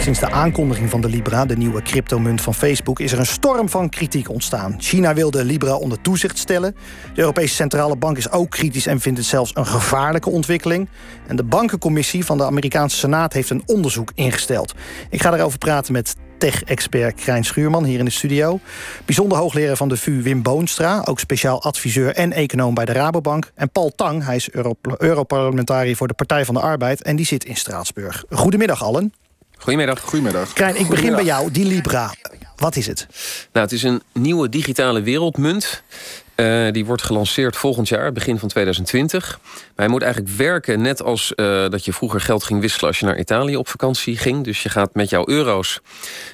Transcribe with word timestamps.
Sinds 0.00 0.20
de 0.20 0.30
aankondiging 0.30 0.90
van 0.90 1.00
de 1.00 1.08
Libra, 1.08 1.44
de 1.44 1.56
nieuwe 1.56 1.82
cryptomunt 1.82 2.40
van 2.40 2.54
Facebook, 2.54 3.00
is 3.00 3.12
er 3.12 3.18
een 3.18 3.26
storm 3.26 3.68
van 3.68 3.88
kritiek 3.88 4.30
ontstaan. 4.30 4.74
China 4.78 5.14
wil 5.14 5.30
de 5.30 5.44
Libra 5.44 5.74
onder 5.74 6.00
toezicht 6.00 6.38
stellen. 6.38 6.76
De 7.14 7.20
Europese 7.20 7.54
Centrale 7.54 7.96
Bank 7.96 8.16
is 8.16 8.30
ook 8.30 8.50
kritisch 8.50 8.86
en 8.86 9.00
vindt 9.00 9.18
het 9.18 9.26
zelfs 9.26 9.50
een 9.54 9.66
gevaarlijke 9.66 10.30
ontwikkeling. 10.30 10.88
En 11.26 11.36
de 11.36 11.44
bankencommissie 11.44 12.24
van 12.24 12.38
de 12.38 12.44
Amerikaanse 12.44 12.96
Senaat 12.96 13.32
heeft 13.32 13.50
een 13.50 13.62
onderzoek 13.66 14.12
ingesteld. 14.14 14.74
Ik 15.10 15.22
ga 15.22 15.34
erover 15.34 15.58
praten 15.58 15.92
met 15.92 16.16
tech-expert 16.38 17.20
Krijn 17.20 17.44
Schuurman 17.44 17.84
hier 17.84 17.98
in 17.98 18.04
de 18.04 18.10
studio. 18.10 18.60
Bijzonder 19.04 19.38
hoogleraar 19.38 19.76
van 19.76 19.88
de 19.88 19.96
VU 19.96 20.22
Wim 20.22 20.42
Boonstra, 20.42 21.02
ook 21.04 21.20
speciaal 21.20 21.62
adviseur 21.62 22.14
en 22.14 22.32
econoom 22.32 22.74
bij 22.74 22.84
de 22.84 22.92
Rabobank. 22.92 23.50
En 23.54 23.70
Paul 23.70 23.92
Tang, 23.96 24.24
hij 24.24 24.36
is 24.36 24.50
Europarlementariër 24.98 25.96
voor 25.96 26.08
de 26.08 26.14
Partij 26.14 26.44
van 26.44 26.54
de 26.54 26.60
Arbeid 26.60 27.02
en 27.02 27.16
die 27.16 27.26
zit 27.26 27.44
in 27.44 27.56
Straatsburg. 27.56 28.24
Goedemiddag 28.30 28.82
allen. 28.82 29.12
Goedemiddag. 29.58 30.00
Goedemiddag. 30.00 30.52
Krijn, 30.52 30.76
ik 30.76 30.88
begin 30.88 31.14
bij 31.14 31.24
jou. 31.24 31.50
Die 31.50 31.64
Libra, 31.64 32.14
wat 32.56 32.76
is 32.76 32.86
het? 32.86 33.06
Nou, 33.52 33.64
het 33.64 33.74
is 33.74 33.82
een 33.82 34.02
nieuwe 34.12 34.48
digitale 34.48 35.00
wereldmunt. 35.00 35.82
Uh, 36.40 36.72
die 36.72 36.84
wordt 36.84 37.02
gelanceerd 37.02 37.56
volgend 37.56 37.88
jaar, 37.88 38.12
begin 38.12 38.38
van 38.38 38.48
2020. 38.48 39.38
Maar 39.42 39.60
hij 39.74 39.88
moet 39.88 40.02
eigenlijk 40.02 40.36
werken 40.36 40.82
net 40.82 41.02
als 41.02 41.32
uh, 41.36 41.68
dat 41.68 41.84
je 41.84 41.92
vroeger 41.92 42.20
geld 42.20 42.44
ging 42.44 42.60
wisselen 42.60 42.86
als 42.86 42.98
je 42.98 43.06
naar 43.06 43.18
Italië 43.18 43.56
op 43.56 43.68
vakantie 43.68 44.16
ging. 44.16 44.44
Dus 44.44 44.62
je 44.62 44.68
gaat 44.68 44.94
met 44.94 45.10
jouw 45.10 45.28
euro's 45.28 45.80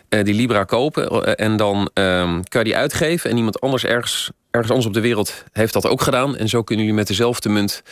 uh, 0.08 0.24
die 0.24 0.34
Libra 0.34 0.64
kopen 0.64 1.36
en 1.36 1.56
dan 1.56 1.90
ehm, 1.94 2.42
kan 2.48 2.60
je 2.60 2.66
die 2.66 2.76
uitgeven. 2.76 3.30
En 3.30 3.36
iemand 3.36 3.60
anders 3.60 3.84
ergens, 3.84 4.30
ergens 4.50 4.70
anders 4.70 4.88
op 4.88 4.94
de 4.94 5.00
wereld 5.00 5.44
heeft 5.52 5.72
dat 5.72 5.86
ook 5.86 6.02
gedaan. 6.02 6.36
En 6.36 6.48
zo 6.48 6.62
kunnen 6.62 6.84
jullie 6.84 6.98
met 7.00 7.08
dezelfde 7.08 7.48
munt 7.48 7.82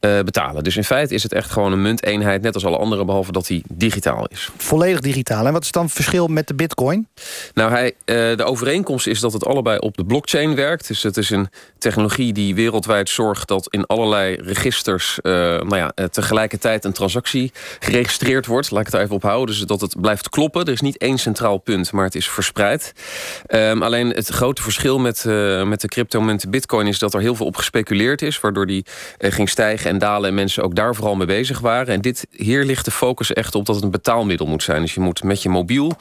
uh, 0.00 0.20
betalen. 0.20 0.64
Dus 0.64 0.76
in 0.76 0.84
feite 0.84 1.14
is 1.14 1.22
het 1.22 1.32
echt 1.32 1.50
gewoon 1.50 1.72
een 1.72 1.82
munteenheid, 1.82 2.42
net 2.42 2.54
als 2.54 2.64
alle 2.64 2.76
andere, 2.76 3.04
behalve 3.04 3.32
dat 3.32 3.48
hij 3.48 3.62
digitaal 3.68 4.26
is. 4.26 4.50
Volledig 4.56 5.00
digitaal. 5.00 5.46
En 5.46 5.52
wat 5.52 5.62
is 5.62 5.70
dan 5.70 5.84
het 5.84 5.92
verschil 5.92 6.26
met 6.26 6.48
de 6.48 6.54
bitcoin? 6.54 7.08
Nou, 7.54 7.70
hij, 7.70 7.86
uh, 7.86 8.36
de 8.36 8.44
overeenkomst 8.44 9.06
is 9.06 9.20
dat 9.20 9.32
het 9.32 9.46
allebei 9.46 9.78
op 9.78 9.96
de 9.96 10.04
blockchain 10.04 10.54
werkt. 10.54 10.88
Dus 10.88 11.02
het 11.02 11.16
is 11.16 11.30
een 11.30 11.48
technologie 11.78 12.32
die 12.32 12.54
wereldwijd 12.54 13.08
zorgt 13.08 13.48
dat 13.48 13.66
in 13.70 13.86
allerlei 13.86 14.34
registers 14.34 15.18
uh, 15.22 15.32
nou 15.32 15.76
ja, 15.76 15.92
tegelijkertijd 16.08 16.84
een 16.84 16.92
transactie 16.92 17.52
geregistreerd 17.78 18.46
wordt. 18.46 18.70
Laat 18.70 18.80
ik 18.80 18.86
het 18.86 18.94
er 18.94 19.00
even 19.00 19.14
op 19.14 19.22
houden. 19.22 19.54
Dus 19.54 19.64
dat 19.64 19.80
het 19.80 20.00
blijft 20.00 20.28
kloppen. 20.28 20.64
Er 20.64 20.72
is 20.72 20.80
niet 20.80 20.98
één 20.98 21.18
centraal 21.18 21.58
punt, 21.58 21.92
maar 21.92 22.04
het 22.04 22.14
is 22.14 22.28
verspreid. 22.28 22.92
Um, 23.48 23.82
alleen 23.82 24.08
het 24.08 24.28
grote 24.28 24.62
verschil 24.62 24.98
met, 24.98 25.24
met 25.64 25.80
de 25.80 25.88
cryptomunt 25.88 26.50
bitcoin 26.50 26.86
is 26.86 26.98
dat 26.98 27.14
er 27.14 27.20
heel 27.20 27.34
veel 27.34 27.46
op 27.46 27.56
gespeculeerd 27.56 28.22
is, 28.22 28.40
waardoor 28.40 28.66
die 28.66 28.84
ging 29.18 29.48
stijgen 29.48 29.90
en 29.90 29.95
dalen 29.98 30.28
en 30.28 30.34
mensen 30.34 30.62
ook 30.62 30.74
daar 30.74 30.94
vooral 30.94 31.14
mee 31.14 31.26
bezig 31.26 31.60
waren. 31.60 31.94
En 31.94 32.00
dit, 32.00 32.26
hier 32.30 32.64
ligt 32.64 32.84
de 32.84 32.90
focus 32.90 33.32
echt 33.32 33.54
op 33.54 33.66
dat 33.66 33.74
het 33.74 33.84
een 33.84 33.90
betaalmiddel 33.90 34.46
moet 34.46 34.62
zijn. 34.62 34.80
Dus 34.80 34.94
je 34.94 35.00
moet 35.00 35.22
met 35.22 35.42
je 35.42 35.48
mobiel 35.48 35.92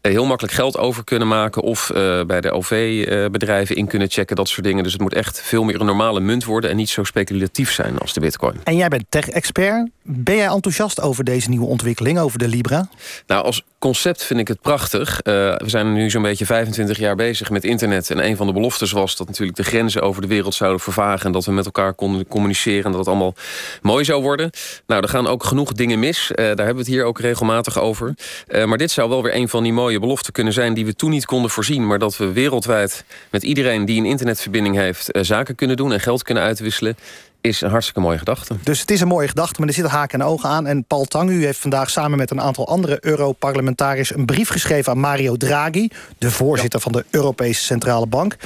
eh, 0.00 0.12
heel 0.12 0.26
makkelijk 0.26 0.54
geld 0.54 0.78
over 0.78 1.04
kunnen 1.04 1.28
maken... 1.28 1.62
of 1.62 1.90
uh, 1.94 2.22
bij 2.24 2.40
de 2.40 2.50
OV-bedrijven 2.50 3.76
in 3.76 3.86
kunnen 3.86 4.10
checken, 4.10 4.36
dat 4.36 4.48
soort 4.48 4.66
dingen. 4.66 4.82
Dus 4.82 4.92
het 4.92 5.02
moet 5.02 5.14
echt 5.14 5.40
veel 5.40 5.64
meer 5.64 5.80
een 5.80 5.86
normale 5.86 6.20
munt 6.20 6.44
worden... 6.44 6.70
en 6.70 6.76
niet 6.76 6.90
zo 6.90 7.04
speculatief 7.04 7.72
zijn 7.72 7.98
als 7.98 8.12
de 8.12 8.20
bitcoin. 8.20 8.60
En 8.64 8.76
jij 8.76 8.88
bent 8.88 9.04
tech-expert. 9.08 9.90
Ben 10.02 10.36
jij 10.36 10.46
enthousiast 10.46 11.00
over 11.00 11.24
deze 11.24 11.48
nieuwe 11.48 11.66
ontwikkeling, 11.66 12.18
over 12.18 12.38
de 12.38 12.48
Libra? 12.48 12.88
Nou, 13.26 13.44
als 13.44 13.64
concept 13.82 14.24
vind 14.24 14.40
ik 14.40 14.48
het 14.48 14.60
prachtig. 14.60 15.08
Uh, 15.10 15.34
we 15.56 15.68
zijn 15.68 15.92
nu 15.92 16.10
zo'n 16.10 16.22
beetje 16.22 16.46
25 16.46 16.98
jaar 16.98 17.16
bezig 17.16 17.50
met 17.50 17.64
internet. 17.64 18.10
En 18.10 18.24
een 18.24 18.36
van 18.36 18.46
de 18.46 18.52
beloftes 18.52 18.92
was 18.92 19.16
dat 19.16 19.26
natuurlijk 19.26 19.56
de 19.56 19.64
grenzen 19.64 20.02
over 20.02 20.22
de 20.22 20.28
wereld 20.28 20.54
zouden 20.54 20.80
vervagen... 20.80 21.26
en 21.26 21.32
dat 21.32 21.44
we 21.44 21.52
met 21.52 21.64
elkaar 21.64 21.94
konden 21.94 22.26
communiceren 22.26 22.84
en 22.84 22.90
dat 22.90 23.00
het 23.00 23.08
allemaal 23.08 23.34
mooi 23.82 24.04
zou 24.04 24.22
worden. 24.22 24.50
Nou, 24.86 25.02
er 25.02 25.08
gaan 25.08 25.26
ook 25.26 25.44
genoeg 25.44 25.72
dingen 25.72 25.98
mis. 25.98 26.30
Uh, 26.30 26.36
daar 26.36 26.46
hebben 26.46 26.74
we 26.74 26.80
het 26.80 26.86
hier 26.86 27.04
ook 27.04 27.20
regelmatig 27.20 27.80
over. 27.80 28.14
Uh, 28.48 28.64
maar 28.64 28.78
dit 28.78 28.90
zou 28.90 29.08
wel 29.08 29.22
weer 29.22 29.34
een 29.34 29.48
van 29.48 29.62
die 29.62 29.72
mooie 29.72 30.00
beloften 30.00 30.32
kunnen 30.32 30.52
zijn... 30.52 30.74
die 30.74 30.86
we 30.86 30.94
toen 30.94 31.10
niet 31.10 31.26
konden 31.26 31.50
voorzien. 31.50 31.86
Maar 31.86 31.98
dat 31.98 32.16
we 32.16 32.32
wereldwijd 32.32 33.04
met 33.30 33.42
iedereen 33.42 33.84
die 33.84 34.00
een 34.00 34.06
internetverbinding 34.06 34.76
heeft... 34.76 35.08
Zaken 35.20 35.54
kunnen 35.54 35.76
doen 35.76 35.92
en 35.92 36.00
geld 36.00 36.22
kunnen 36.22 36.42
uitwisselen 36.42 36.96
is 37.42 37.60
een 37.60 37.70
hartstikke 37.70 38.00
mooie 38.00 38.18
gedachte. 38.18 38.56
Dus 38.62 38.80
het 38.80 38.90
is 38.90 39.00
een 39.00 39.08
mooie 39.08 39.28
gedachte, 39.28 39.54
maar 39.58 39.68
er 39.68 39.74
zitten 39.74 39.92
haken 39.92 40.20
en 40.20 40.26
ogen 40.26 40.48
aan. 40.48 40.66
En 40.66 40.84
Paul 40.84 41.04
Tang, 41.04 41.30
u 41.30 41.44
heeft 41.44 41.58
vandaag 41.58 41.90
samen 41.90 42.18
met 42.18 42.30
een 42.30 42.40
aantal 42.40 42.68
andere 42.68 42.98
Europarlementariërs... 43.00 44.14
een 44.14 44.26
brief 44.26 44.48
geschreven 44.48 44.92
aan 44.92 44.98
Mario 44.98 45.36
Draghi, 45.36 45.88
de 46.18 46.30
voorzitter 46.30 46.80
ja. 46.84 46.90
van 46.90 46.92
de 46.92 47.04
Europese 47.10 47.62
Centrale 47.62 48.06
Bank. 48.06 48.36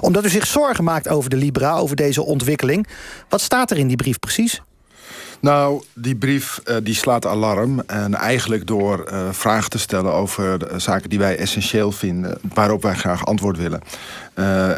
Omdat 0.00 0.24
u 0.24 0.28
zich 0.28 0.46
zorgen 0.46 0.84
maakt 0.84 1.08
over 1.08 1.30
de 1.30 1.36
Libra, 1.36 1.76
over 1.76 1.96
deze 1.96 2.22
ontwikkeling. 2.22 2.86
Wat 3.28 3.40
staat 3.40 3.70
er 3.70 3.78
in 3.78 3.86
die 3.86 3.96
brief 3.96 4.18
precies? 4.18 4.62
Nou, 5.40 5.82
die 5.94 6.16
brief 6.16 6.60
uh, 6.64 6.76
die 6.82 6.94
slaat 6.94 7.26
alarm. 7.26 7.80
En 7.86 8.14
eigenlijk 8.14 8.66
door 8.66 9.08
uh, 9.12 9.28
vragen 9.30 9.70
te 9.70 9.78
stellen 9.78 10.12
over 10.12 10.58
de 10.58 10.78
zaken 10.78 11.10
die 11.10 11.18
wij 11.18 11.38
essentieel 11.38 11.92
vinden... 11.92 12.38
waarop 12.54 12.82
wij 12.82 12.94
graag 12.94 13.26
antwoord 13.26 13.58
willen. 13.58 13.80
Uh, 14.34 14.70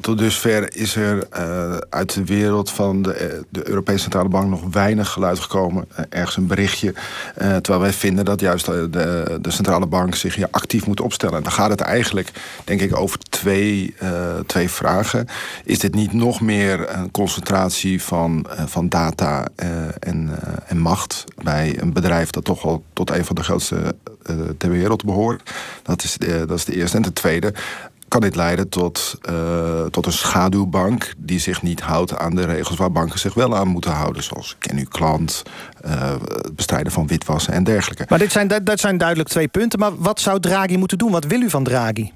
tot 0.00 0.18
dusver 0.18 0.76
is 0.76 0.96
er 0.96 1.26
uh, 1.38 1.76
uit 1.90 2.14
de 2.14 2.24
wereld 2.24 2.70
van 2.70 3.02
de, 3.02 3.44
de, 3.48 3.68
Europese 3.68 4.02
Centrale 4.02 4.28
Bank 4.28 4.48
nog 4.50 4.62
weinig 4.70 5.08
geluid 5.08 5.38
gekomen. 5.38 5.84
Uh, 5.92 6.04
ergens 6.08 6.36
een 6.36 6.46
berichtje. 6.46 6.94
Terwijl 7.34 7.80
wij 7.80 7.92
vinden 7.92 8.24
dat 8.24 8.40
juist 8.40 8.66
de, 8.66 8.90
de, 8.90 9.38
de, 9.40 9.50
Centrale 9.50 9.86
Bank 9.86 10.14
zich 10.14 10.34
hier 10.34 10.48
actief 10.50 10.86
moet 10.86 11.00
opstellen. 11.00 11.36
En 11.36 11.42
dan 11.42 11.52
gaat 11.52 11.70
het 11.70 11.80
eigenlijk, 11.80 12.30
denk 12.64 12.80
ik, 12.80 12.96
over 12.96 13.18
twee, 13.18 13.94
twee 14.46 14.70
vragen. 14.70 15.26
Is 15.64 15.78
dit 15.78 15.94
niet 15.94 16.12
nog 16.12 16.40
meer 16.40 16.94
een 16.96 17.10
concentratie 17.10 18.02
van, 18.02 18.46
van 18.66 18.88
data 18.88 19.46
en, 19.98 20.30
en 20.66 20.78
macht 20.78 21.24
bij 21.42 21.80
een 21.80 21.92
bedrijf 21.92 22.30
dat 22.30 22.44
toch 22.44 22.64
al 22.64 22.84
tot 22.92 23.10
een 23.10 23.24
van 23.24 23.36
de 23.36 23.42
grootste 23.42 23.94
ter 24.58 24.70
wereld 24.70 25.04
behoort? 25.04 25.50
Dat 25.82 26.02
is, 26.02 26.16
dat 26.46 26.58
is 26.58 26.64
de 26.64 26.76
eerste. 26.76 26.96
En 26.96 27.02
de 27.02 27.12
tweede, 27.12 27.54
kan 28.08 28.20
dit 28.20 28.36
leiden 28.36 28.68
tot, 28.68 29.18
uh, 29.30 29.84
tot 29.84 30.06
een 30.06 30.12
schaduwbank 30.12 31.12
die 31.16 31.38
zich 31.38 31.62
niet 31.62 31.80
houdt 31.80 32.18
aan 32.18 32.34
de 32.34 32.44
regels 32.44 32.76
waar 32.76 32.92
banken 32.92 33.18
zich 33.18 33.34
wel 33.34 33.56
aan 33.56 33.68
moeten 33.68 33.90
houden. 33.90 34.22
Zoals 34.22 34.56
ken 34.58 34.78
uw 34.78 34.88
klant, 34.88 35.42
uh, 35.86 36.10
het 36.10 36.56
bestrijden 36.56 36.92
van 36.92 37.06
witwassen 37.06 37.52
en 37.52 37.64
dergelijke. 37.64 38.04
Maar 38.08 38.18
dit 38.18 38.32
zijn, 38.32 38.48
dat 38.64 38.80
zijn 38.80 38.98
duidelijk 38.98 39.28
twee 39.28 39.48
punten. 39.48 39.78
Maar 39.78 39.96
wat 39.96 40.20
zou 40.20 40.40
Draghi 40.40 40.76
moeten 40.76 40.98
doen? 40.98 41.10
Wat 41.10 41.24
wil 41.24 41.40
u 41.40 41.50
van 41.50 41.64
Draghi? 41.64 42.12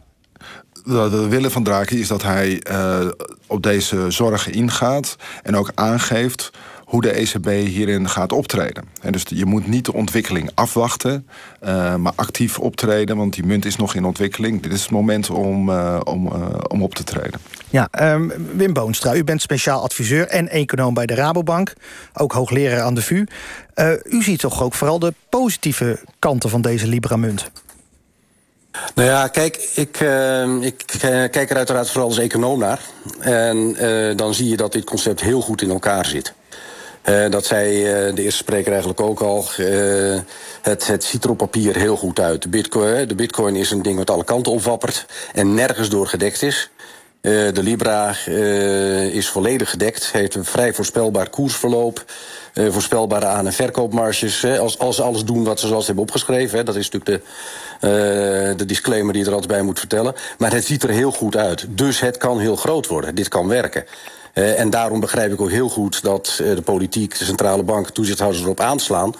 Wat 0.84 1.10
we 1.10 1.28
willen 1.28 1.50
van 1.50 1.62
Draghi 1.62 2.00
is 2.00 2.08
dat 2.08 2.22
hij 2.22 2.62
uh, 2.70 3.06
op 3.46 3.62
deze 3.62 4.10
zorgen 4.10 4.52
ingaat 4.52 5.16
en 5.42 5.56
ook 5.56 5.70
aangeeft 5.74 6.50
hoe 6.88 7.02
de 7.02 7.10
ECB 7.10 7.46
hierin 7.46 8.08
gaat 8.08 8.32
optreden. 8.32 8.84
En 9.00 9.12
dus 9.12 9.22
je 9.26 9.44
moet 9.44 9.66
niet 9.66 9.84
de 9.84 9.92
ontwikkeling 9.92 10.50
afwachten, 10.54 11.28
uh, 11.64 11.94
maar 11.94 12.12
actief 12.14 12.58
optreden, 12.58 13.16
want 13.16 13.34
die 13.34 13.46
munt 13.46 13.64
is 13.64 13.76
nog 13.76 13.94
in 13.94 14.04
ontwikkeling. 14.04 14.62
Dit 14.62 14.72
is 14.72 14.82
het 14.82 14.90
moment 14.90 15.30
om, 15.30 15.68
uh, 15.68 16.00
om, 16.04 16.26
uh, 16.26 16.32
om 16.68 16.82
op 16.82 16.94
te 16.94 17.04
treden. 17.04 17.40
Ja, 17.70 17.88
um, 18.00 18.32
Wim 18.54 18.72
Boonstra, 18.72 19.14
u 19.14 19.24
bent 19.24 19.42
speciaal 19.42 19.82
adviseur 19.82 20.26
en 20.26 20.48
econoom 20.48 20.94
bij 20.94 21.06
de 21.06 21.14
Rabobank, 21.14 21.72
ook 22.14 22.32
hoogleraar 22.32 22.80
aan 22.80 22.94
de 22.94 23.02
VU. 23.02 23.26
u 24.04 24.22
ziet 24.22 24.40
toch 24.40 24.62
ook 24.62 24.74
vooral 24.74 24.98
de 24.98 25.14
positieve 25.28 26.00
kanten 26.18 26.50
van 26.50 26.60
deze 26.60 26.86
Libra-munt? 26.86 27.50
Nou 28.94 29.08
ja, 29.08 29.28
kijk, 29.28 29.70
ik, 29.74 30.00
uh, 30.00 30.62
ik 30.62 30.84
kijk 31.30 31.50
er 31.50 31.56
uiteraard 31.56 31.90
vooral 31.90 32.08
als 32.08 32.18
econoom 32.18 32.58
naar. 32.58 32.80
En 33.20 33.56
uh, 33.56 34.16
dan 34.16 34.34
zie 34.34 34.48
je 34.48 34.56
dat 34.56 34.72
dit 34.72 34.84
concept 34.84 35.20
heel 35.20 35.40
goed 35.40 35.62
in 35.62 35.70
elkaar 35.70 36.06
zit. 36.06 36.36
Uh, 37.08 37.30
dat 37.30 37.46
zei 37.46 37.78
uh, 37.78 38.14
de 38.14 38.22
eerste 38.22 38.42
spreker 38.42 38.70
eigenlijk 38.70 39.00
ook 39.00 39.20
al. 39.20 39.44
Uh, 39.58 40.18
het, 40.62 40.86
het 40.86 41.04
ziet 41.04 41.24
er 41.24 41.30
op 41.30 41.36
papier 41.36 41.76
heel 41.76 41.96
goed 41.96 42.20
uit. 42.20 42.42
De 42.42 42.48
bitcoin, 42.48 43.08
de 43.08 43.14
bitcoin 43.14 43.56
is 43.56 43.70
een 43.70 43.82
ding 43.82 43.98
wat 43.98 44.10
alle 44.10 44.24
kanten 44.24 44.52
opwappert 44.52 45.06
en 45.34 45.54
nergens 45.54 45.88
door 45.88 46.06
gedekt 46.06 46.42
is. 46.42 46.70
de 47.20 47.62
Libra 47.62 48.14
is 49.12 49.28
volledig 49.28 49.70
gedekt, 49.70 50.12
heeft 50.12 50.34
een 50.34 50.44
vrij 50.44 50.74
voorspelbaar 50.74 51.30
koersverloop. 51.30 52.04
voorspelbare 52.54 53.26
aan- 53.26 53.46
en 53.46 53.52
verkoopmarges. 53.52 54.44
als, 54.44 54.78
als 54.78 54.96
ze 54.96 55.02
alles 55.02 55.24
doen 55.24 55.44
wat 55.44 55.60
ze 55.60 55.66
zoals 55.66 55.86
hebben 55.86 56.04
opgeschreven. 56.04 56.58
Hè, 56.58 56.64
dat 56.64 56.76
is 56.76 56.90
natuurlijk 56.90 57.22
de, 57.80 58.54
de 58.56 58.64
disclaimer 58.64 59.12
die 59.12 59.24
er 59.24 59.32
altijd 59.32 59.50
bij 59.50 59.62
moet 59.62 59.78
vertellen. 59.78 60.14
Maar 60.38 60.52
het 60.52 60.64
ziet 60.64 60.82
er 60.82 60.90
heel 60.90 61.12
goed 61.12 61.36
uit. 61.36 61.66
Dus 61.68 62.00
het 62.00 62.16
kan 62.16 62.38
heel 62.38 62.56
groot 62.56 62.86
worden. 62.86 63.14
Dit 63.14 63.28
kan 63.28 63.48
werken. 63.48 63.84
Uh, 64.34 64.60
en 64.60 64.70
daarom 64.70 65.00
begrijp 65.00 65.32
ik 65.32 65.40
ook 65.40 65.50
heel 65.50 65.68
goed 65.68 66.02
dat 66.02 66.38
uh, 66.42 66.54
de 66.54 66.62
politiek, 66.62 67.18
de 67.18 67.24
centrale 67.24 67.62
bank, 67.62 67.88
toezichthouders 67.88 68.42
erop 68.42 68.60
aanslaan. 68.60 69.14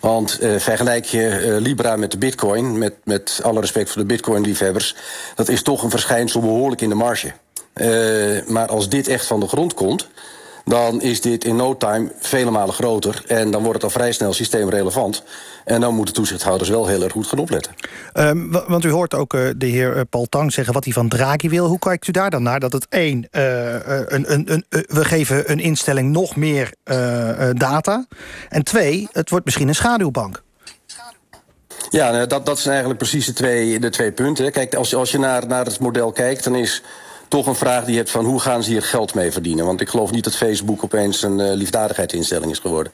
Want 0.00 0.42
uh, 0.42 0.58
vergelijk 0.58 1.04
je 1.04 1.56
Libra 1.60 1.96
met 1.96 2.10
de 2.10 2.18
bitcoin, 2.18 2.78
met, 2.78 2.94
met 3.04 3.40
alle 3.42 3.60
respect 3.60 3.90
voor 3.90 4.00
de 4.02 4.06
bitcoin-liefhebbers, 4.06 4.96
dat 5.34 5.48
is 5.48 5.62
toch 5.62 5.82
een 5.82 5.90
verschijnsel 5.90 6.40
behoorlijk 6.40 6.80
in 6.80 6.88
de 6.88 6.94
marge. 6.94 7.32
maar 8.46 8.68
als 8.68 8.88
dit 8.88 9.08
echt 9.08 9.26
van 9.26 9.40
de 9.40 9.48
grond 9.48 9.74
komt, 9.74 10.08
dan 10.64 11.02
is 11.02 11.20
dit 11.20 11.44
in 11.44 11.56
no 11.56 11.76
time 11.76 12.12
vele 12.18 12.50
malen 12.50 12.74
groter. 12.74 13.22
En 13.26 13.50
dan 13.50 13.62
wordt 13.62 13.82
het 13.82 13.84
al 13.84 13.98
vrij 14.00 14.12
snel 14.12 14.32
systeemrelevant. 14.32 15.22
En 15.64 15.80
dan 15.80 15.94
moeten 15.94 16.14
toezichthouders 16.14 16.70
wel 16.70 16.86
heel 16.86 17.02
erg 17.02 17.12
goed 17.12 17.26
gaan 17.26 17.38
opletten. 17.38 17.74
Um, 18.14 18.50
want 18.66 18.84
u 18.84 18.90
hoort 18.90 19.14
ook 19.14 19.34
uh, 19.34 19.50
de 19.56 19.66
heer 19.66 20.04
Paul 20.06 20.26
Tang 20.28 20.52
zeggen 20.52 20.74
wat 20.74 20.84
hij 20.84 20.92
van 20.92 21.08
Draghi 21.08 21.48
wil. 21.48 21.66
Hoe 21.66 21.78
kijkt 21.78 22.06
u 22.06 22.12
daar 22.12 22.30
dan 22.30 22.42
naar? 22.42 22.60
Dat 22.60 22.72
het 22.72 22.86
één, 22.88 23.28
uh, 23.32 23.72
een, 24.06 24.32
een, 24.32 24.52
een, 24.52 24.64
we 24.68 25.04
geven 25.04 25.50
een 25.50 25.60
instelling 25.60 26.12
nog 26.12 26.36
meer 26.36 26.74
uh, 26.84 27.50
data. 27.52 28.06
En 28.48 28.64
twee, 28.64 29.08
het 29.12 29.30
wordt 29.30 29.44
misschien 29.44 29.68
een 29.68 29.74
schaduwbank. 29.74 30.42
Ja, 31.90 32.10
nou, 32.10 32.26
dat, 32.26 32.46
dat 32.46 32.58
zijn 32.58 32.70
eigenlijk 32.70 33.02
precies 33.02 33.26
de 33.26 33.32
twee, 33.32 33.78
de 33.78 33.90
twee 33.90 34.12
punten. 34.12 34.52
Kijk, 34.52 34.74
als, 34.74 34.94
als 34.94 35.10
je 35.10 35.18
naar, 35.18 35.46
naar 35.46 35.64
het 35.64 35.78
model 35.78 36.12
kijkt, 36.12 36.44
dan 36.44 36.54
is 36.54 36.82
toch 37.30 37.46
een 37.46 37.54
vraag 37.54 37.82
die 37.82 37.92
je 37.92 37.98
hebt 37.98 38.10
van 38.10 38.24
hoe 38.24 38.40
gaan 38.40 38.62
ze 38.62 38.70
hier 38.70 38.82
geld 38.82 39.14
mee 39.14 39.32
verdienen? 39.32 39.66
Want 39.66 39.80
ik 39.80 39.88
geloof 39.88 40.10
niet 40.10 40.24
dat 40.24 40.36
Facebook 40.36 40.84
opeens 40.84 41.22
een 41.22 41.38
uh, 41.38 41.52
liefdadigheidsinstelling 41.52 42.50
is 42.50 42.58
geworden. 42.58 42.92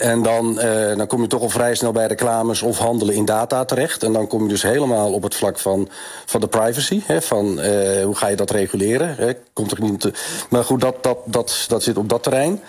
en 0.00 0.22
dan, 0.22 0.58
uh, 0.58 0.96
dan 0.96 1.06
kom 1.06 1.22
je 1.22 1.28
toch 1.28 1.42
al 1.42 1.48
vrij 1.48 1.74
snel 1.74 1.92
bij 1.92 2.06
reclames 2.06 2.62
of 2.62 2.78
handelen 2.78 3.14
in 3.14 3.24
data 3.24 3.64
terecht. 3.64 4.02
En 4.02 4.12
dan 4.12 4.26
kom 4.26 4.42
je 4.42 4.48
dus 4.48 4.62
helemaal 4.62 5.12
op 5.12 5.22
het 5.22 5.34
vlak 5.34 5.58
van, 5.58 5.88
van 6.24 6.40
de 6.40 6.48
privacy. 6.48 7.02
van 7.08 7.46
uh, 7.46 8.04
hoe 8.04 8.14
ga 8.14 8.28
je 8.28 8.36
dat 8.36 8.50
reguleren? 8.50 9.36
komt 9.52 9.70
er 9.70 9.80
niet 9.80 10.10
maar 10.50 10.64
goed, 10.64 10.80
dat, 10.80 11.02
dat, 11.02 11.18
dat, 11.24 11.64
dat 11.68 11.82
zit 11.82 11.96
op 11.96 12.08
dat 12.08 12.22
terrein. 12.22 12.60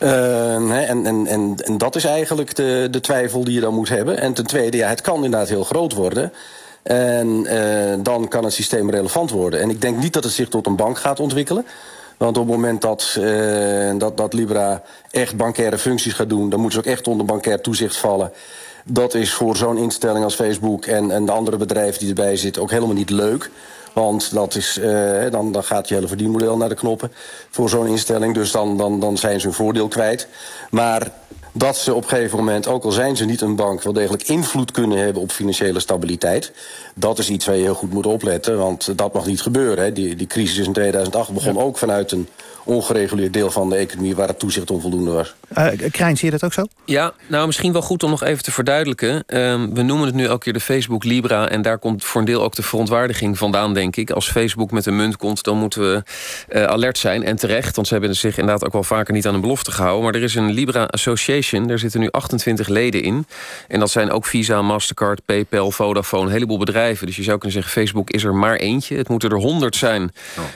Uh, 0.00 0.54
en, 0.54 1.06
en, 1.06 1.26
en, 1.26 1.54
en 1.56 1.78
dat 1.78 1.96
is 1.96 2.04
eigenlijk 2.04 2.54
de, 2.54 2.88
de 2.90 3.00
twijfel 3.00 3.44
die 3.44 3.54
je 3.54 3.60
dan 3.60 3.74
moet 3.74 3.88
hebben. 3.88 4.18
En 4.18 4.32
ten 4.32 4.46
tweede, 4.46 4.76
ja, 4.76 4.88
het 4.88 5.00
kan 5.00 5.24
inderdaad 5.24 5.48
heel 5.48 5.64
groot 5.64 5.92
worden. 5.92 6.32
En 6.86 7.46
uh, 7.46 7.94
dan 7.98 8.28
kan 8.28 8.44
het 8.44 8.52
systeem 8.52 8.90
relevant 8.90 9.30
worden. 9.30 9.60
En 9.60 9.70
ik 9.70 9.80
denk 9.80 9.98
niet 9.98 10.12
dat 10.12 10.24
het 10.24 10.32
zich 10.32 10.48
tot 10.48 10.66
een 10.66 10.76
bank 10.76 10.98
gaat 10.98 11.20
ontwikkelen. 11.20 11.66
Want 12.16 12.36
op 12.38 12.46
het 12.46 12.56
moment 12.56 12.80
dat, 12.80 13.16
uh, 13.18 13.98
dat, 13.98 14.16
dat 14.16 14.32
Libra 14.32 14.82
echt 15.10 15.36
bankaire 15.36 15.78
functies 15.78 16.12
gaat 16.12 16.28
doen... 16.28 16.50
dan 16.50 16.60
moeten 16.60 16.82
ze 16.82 16.88
ook 16.88 16.94
echt 16.94 17.08
onder 17.08 17.26
bankair 17.26 17.60
toezicht 17.60 17.96
vallen. 17.96 18.32
Dat 18.84 19.14
is 19.14 19.32
voor 19.32 19.56
zo'n 19.56 19.76
instelling 19.76 20.24
als 20.24 20.34
Facebook 20.34 20.86
en, 20.86 21.10
en 21.10 21.26
de 21.26 21.32
andere 21.32 21.56
bedrijven 21.56 21.98
die 21.98 22.08
erbij 22.08 22.36
zitten... 22.36 22.62
ook 22.62 22.70
helemaal 22.70 22.94
niet 22.94 23.10
leuk. 23.10 23.50
Want 23.92 24.34
dat 24.34 24.54
is, 24.54 24.78
uh, 24.78 25.30
dan, 25.30 25.52
dan 25.52 25.64
gaat 25.64 25.88
je 25.88 25.94
hele 25.94 26.08
verdienmodel 26.08 26.56
naar 26.56 26.68
de 26.68 26.74
knoppen 26.74 27.12
voor 27.50 27.68
zo'n 27.68 27.86
instelling. 27.86 28.34
Dus 28.34 28.50
dan, 28.50 28.76
dan, 28.76 29.00
dan 29.00 29.16
zijn 29.16 29.40
ze 29.40 29.46
hun 29.46 29.56
voordeel 29.56 29.88
kwijt. 29.88 30.28
Maar 30.70 31.10
dat 31.58 31.76
ze 31.76 31.94
op 31.94 32.02
een 32.02 32.08
gegeven 32.08 32.38
moment, 32.38 32.66
ook 32.66 32.84
al 32.84 32.92
zijn 32.92 33.16
ze 33.16 33.24
niet 33.24 33.40
een 33.40 33.56
bank... 33.56 33.82
wel 33.82 33.92
degelijk 33.92 34.22
invloed 34.22 34.70
kunnen 34.70 34.98
hebben 34.98 35.22
op 35.22 35.30
financiële 35.30 35.80
stabiliteit. 35.80 36.52
Dat 36.94 37.18
is 37.18 37.30
iets 37.30 37.46
waar 37.46 37.56
je 37.56 37.62
heel 37.62 37.74
goed 37.74 37.92
moet 37.92 38.06
opletten, 38.06 38.58
want 38.58 38.98
dat 38.98 39.12
mag 39.12 39.26
niet 39.26 39.40
gebeuren. 39.40 39.84
Hè. 39.84 39.92
Die, 39.92 40.16
die 40.16 40.26
crisis 40.26 40.66
in 40.66 40.72
2008 40.72 41.32
begon 41.32 41.58
ook 41.58 41.78
vanuit 41.78 42.12
een 42.12 42.28
ongereguleerd 42.66 43.32
deel 43.32 43.50
van 43.50 43.68
de 43.68 43.76
economie... 43.76 44.16
waar 44.16 44.28
het 44.28 44.38
toezicht 44.38 44.70
onvoldoende 44.70 45.10
was. 45.10 45.34
Uh, 45.58 45.90
Krijn, 45.90 46.16
zie 46.16 46.24
je 46.24 46.30
dat 46.30 46.44
ook 46.44 46.52
zo? 46.52 46.66
Ja, 46.84 47.12
nou 47.26 47.46
misschien 47.46 47.72
wel 47.72 47.82
goed 47.82 48.02
om 48.02 48.10
nog 48.10 48.22
even 48.22 48.42
te 48.42 48.52
verduidelijken. 48.52 49.14
Uh, 49.14 49.22
we 49.72 49.82
noemen 49.82 50.06
het 50.06 50.14
nu 50.14 50.24
elke 50.24 50.38
keer 50.38 50.52
de 50.52 50.60
Facebook 50.60 51.04
Libra... 51.04 51.48
en 51.48 51.62
daar 51.62 51.78
komt 51.78 52.04
voor 52.04 52.20
een 52.20 52.26
deel 52.26 52.42
ook 52.42 52.54
de 52.54 52.62
verontwaardiging 52.62 53.38
vandaan, 53.38 53.74
denk 53.74 53.96
ik. 53.96 54.10
Als 54.10 54.30
Facebook 54.30 54.70
met 54.70 54.86
een 54.86 54.96
munt 54.96 55.16
komt, 55.16 55.42
dan 55.42 55.58
moeten 55.58 55.80
we 55.80 56.02
uh, 56.48 56.64
alert 56.64 56.98
zijn. 56.98 57.24
En 57.24 57.36
terecht, 57.36 57.76
want 57.76 57.88
ze 57.88 57.94
hebben 57.94 58.16
zich 58.16 58.38
inderdaad 58.38 58.64
ook 58.64 58.72
wel 58.72 58.82
vaker 58.82 59.14
niet 59.14 59.26
aan 59.26 59.34
een 59.34 59.40
belofte 59.40 59.70
gehouden. 59.70 60.04
Maar 60.04 60.14
er 60.14 60.22
is 60.22 60.34
een 60.34 60.52
Libra 60.52 60.84
Association, 60.84 61.66
daar 61.66 61.78
zitten 61.78 62.00
nu 62.00 62.10
28 62.10 62.68
leden 62.68 63.02
in. 63.02 63.26
En 63.68 63.80
dat 63.80 63.90
zijn 63.90 64.10
ook 64.10 64.26
Visa, 64.26 64.62
Mastercard, 64.62 65.24
PayPal, 65.24 65.70
Vodafone, 65.70 66.24
een 66.26 66.32
heleboel 66.32 66.58
bedrijven. 66.58 67.06
Dus 67.06 67.16
je 67.16 67.22
zou 67.22 67.38
kunnen 67.38 67.62
zeggen, 67.62 67.82
Facebook 67.82 68.10
is 68.10 68.24
er 68.24 68.34
maar 68.34 68.56
eentje. 68.56 68.96
Het 68.96 69.08
moeten 69.08 69.30
er 69.30 69.36
100 69.36 69.76
zijn 69.76 70.12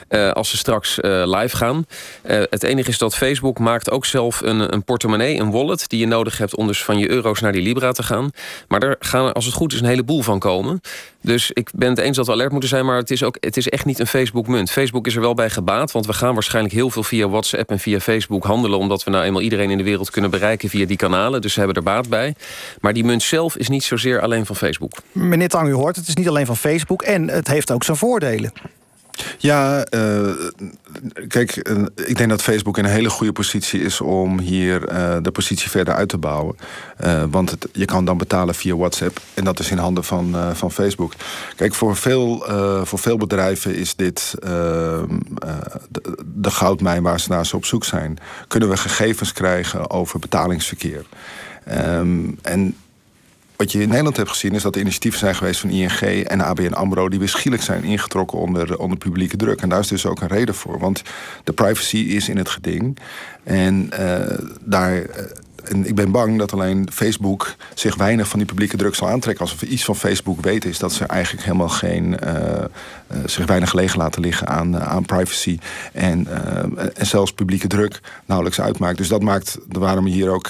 oh. 0.09 0.31
als 0.31 0.49
ze 0.49 0.57
straks 0.57 0.97
live 1.01 1.57
gaan. 1.57 1.85
Uh, 2.25 2.43
het 2.49 2.63
enige 2.63 2.89
is 2.89 2.97
dat 2.97 3.15
Facebook 3.15 3.59
maakt 3.59 3.91
ook 3.91 4.05
zelf 4.05 4.41
een, 4.41 4.73
een 4.73 4.83
portemonnee, 4.83 5.39
een 5.39 5.51
wallet... 5.51 5.89
die 5.89 5.99
je 5.99 6.07
nodig 6.07 6.37
hebt 6.37 6.55
om 6.55 6.67
dus 6.67 6.83
van 6.83 6.97
je 6.97 7.09
euro's 7.09 7.39
naar 7.39 7.51
die 7.51 7.61
Libra 7.61 7.91
te 7.91 8.03
gaan. 8.03 8.31
Maar 8.67 8.79
daar 8.79 8.95
gaan, 8.99 9.33
als 9.33 9.45
het 9.45 9.53
goed 9.53 9.73
is, 9.73 9.79
een 9.79 9.85
heleboel 9.85 10.21
van 10.21 10.39
komen. 10.39 10.81
Dus 11.21 11.51
ik 11.51 11.69
ben 11.75 11.89
het 11.89 11.99
eens 11.99 12.17
dat 12.17 12.25
we 12.25 12.31
alert 12.31 12.51
moeten 12.51 12.69
zijn... 12.69 12.85
maar 12.85 12.97
het 12.97 13.11
is, 13.11 13.23
ook, 13.23 13.37
het 13.39 13.57
is 13.57 13.69
echt 13.69 13.85
niet 13.85 13.99
een 13.99 14.07
Facebook-munt. 14.07 14.71
Facebook 14.71 15.07
is 15.07 15.15
er 15.15 15.21
wel 15.21 15.33
bij 15.33 15.49
gebaat, 15.49 15.91
want 15.91 16.05
we 16.05 16.13
gaan 16.13 16.33
waarschijnlijk 16.33 16.73
heel 16.73 16.89
veel... 16.89 17.03
via 17.03 17.29
WhatsApp 17.29 17.69
en 17.69 17.79
via 17.79 17.99
Facebook 17.99 18.43
handelen... 18.43 18.77
omdat 18.77 19.03
we 19.03 19.11
nou 19.11 19.23
eenmaal 19.23 19.41
iedereen 19.41 19.69
in 19.69 19.77
de 19.77 19.83
wereld 19.83 20.09
kunnen 20.09 20.29
bereiken 20.29 20.69
via 20.69 20.85
die 20.85 20.97
kanalen. 20.97 21.41
Dus 21.41 21.53
ze 21.53 21.59
hebben 21.59 21.77
er 21.77 21.83
baat 21.83 22.09
bij. 22.09 22.35
Maar 22.81 22.93
die 22.93 23.03
munt 23.03 23.23
zelf 23.23 23.57
is 23.57 23.69
niet 23.69 23.83
zozeer 23.83 24.21
alleen 24.21 24.45
van 24.45 24.55
Facebook. 24.55 24.91
Meneer 25.11 25.49
Tang, 25.49 25.67
u 25.67 25.73
hoort, 25.73 25.95
het 25.95 26.07
is 26.07 26.15
niet 26.15 26.27
alleen 26.27 26.45
van 26.45 26.57
Facebook... 26.57 27.01
en 27.01 27.27
het 27.27 27.47
heeft 27.47 27.71
ook 27.71 27.83
zijn 27.83 27.97
voordelen. 27.97 28.51
Ja, 29.37 29.85
uh, 29.93 30.31
kijk, 31.27 31.69
uh, 31.69 31.85
ik 31.95 32.17
denk 32.17 32.29
dat 32.29 32.41
Facebook 32.41 32.77
in 32.77 32.83
een 32.83 32.91
hele 32.91 33.09
goede 33.09 33.31
positie 33.31 33.81
is 33.81 34.01
om 34.01 34.39
hier 34.39 34.91
uh, 34.91 35.17
de 35.21 35.31
positie 35.31 35.69
verder 35.69 35.93
uit 35.93 36.09
te 36.09 36.17
bouwen. 36.17 36.55
want 37.29 37.57
je 37.73 37.85
kan 37.85 38.05
dan 38.05 38.17
betalen 38.17 38.55
via 38.55 38.75
WhatsApp 38.75 39.19
en 39.33 39.43
dat 39.43 39.59
is 39.59 39.71
in 39.71 39.77
handen 39.77 40.03
van, 40.03 40.35
van 40.53 40.71
Facebook. 40.71 41.13
Kijk, 41.55 41.73
voor 41.73 41.95
veel, 41.95 42.45
voor 42.83 42.99
veel 42.99 43.17
bedrijven 43.17 43.75
is 43.75 43.95
dit 43.95 44.33
de, 44.39 45.05
de 46.25 46.51
goudmijn 46.51 47.03
waar 47.03 47.19
ze 47.19 47.29
naar 47.29 47.45
ze 47.45 47.55
op 47.55 47.65
zoek 47.65 47.83
zijn. 47.83 48.17
Kunnen 48.47 48.69
we 48.69 48.77
gegevens 48.77 49.33
krijgen 49.33 49.89
over 49.89 50.19
betalingsverkeer? 50.19 51.05
Um, 51.69 52.37
en 52.41 52.75
wat 53.61 53.71
je 53.71 53.81
in 53.81 53.87
Nederland 53.87 54.17
hebt 54.17 54.29
gezien 54.29 54.53
is 54.53 54.61
dat 54.61 54.75
er 54.75 54.81
initiatieven 54.81 55.19
zijn 55.19 55.35
geweest 55.35 55.59
van 55.59 55.69
ING 55.69 55.99
en 56.27 56.41
ABN 56.41 56.73
AMRO... 56.73 57.09
die 57.09 57.19
weer 57.19 57.57
zijn 57.59 57.83
ingetrokken 57.83 58.37
onder, 58.37 58.77
onder 58.77 58.97
publieke 58.97 59.37
druk. 59.37 59.61
En 59.61 59.69
daar 59.69 59.79
is 59.79 59.87
dus 59.87 60.05
ook 60.05 60.21
een 60.21 60.27
reden 60.27 60.55
voor. 60.55 60.79
Want 60.79 61.01
de 61.43 61.53
privacy 61.53 61.97
is 61.97 62.29
in 62.29 62.37
het 62.37 62.49
geding. 62.49 62.97
En 63.43 63.89
uh, 63.99 64.37
daar... 64.61 65.05
En 65.63 65.87
ik 65.87 65.95
ben 65.95 66.11
bang 66.11 66.37
dat 66.37 66.53
alleen 66.53 66.89
Facebook 66.91 67.55
zich 67.73 67.95
weinig 67.95 68.27
van 68.27 68.39
die 68.39 68.47
publieke 68.47 68.77
druk 68.77 68.95
zal 68.95 69.07
aantrekken. 69.07 69.45
Als 69.45 69.55
we 69.55 69.65
iets 69.65 69.85
van 69.85 69.95
Facebook 69.95 70.41
weten, 70.41 70.69
is 70.69 70.79
dat 70.79 70.93
ze 70.93 71.05
eigenlijk 71.05 71.43
helemaal 71.43 71.69
geen. 71.69 72.17
Uh, 72.23 72.31
uh, 73.11 73.17
zich 73.25 73.45
weinig 73.45 73.69
gelegen 73.69 73.97
laten 73.97 74.21
liggen 74.21 74.47
aan, 74.47 74.75
uh, 74.75 74.87
aan 74.87 75.05
privacy. 75.05 75.59
En, 75.93 76.27
en 76.95 77.05
zelfs 77.05 77.33
publieke 77.33 77.67
druk 77.67 77.99
nauwelijks 78.25 78.61
uitmaakt. 78.61 78.97
Dus 78.97 79.07
dat 79.07 79.21
maakt 79.21 79.57
waarom 79.67 80.07
je 80.07 80.13
hier 80.13 80.29
ook 80.29 80.49